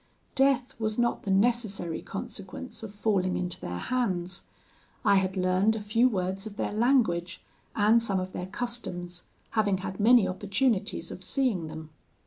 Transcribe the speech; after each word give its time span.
Death 0.33 0.73
was 0.79 0.97
not 0.97 1.21
the 1.25 1.29
necessary 1.29 2.01
consequence 2.01 2.81
of 2.81 2.91
falling 2.91 3.37
into 3.37 3.59
their 3.61 3.77
hands. 3.77 4.47
I 5.05 5.17
had 5.17 5.37
learned 5.37 5.75
a 5.75 5.79
few 5.79 6.09
words 6.09 6.47
of 6.47 6.57
their 6.57 6.73
language, 6.73 7.39
and 7.75 8.01
some 8.01 8.19
of 8.19 8.33
their 8.33 8.47
customs, 8.47 9.25
having 9.51 9.77
had 9.85 9.99
many 9.99 10.27
opportunities 10.27 11.11
of 11.11 11.21
seeing 11.23 11.67
them. 11.67 11.91